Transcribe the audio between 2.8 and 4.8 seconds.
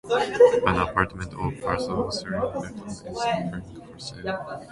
is offered for sale.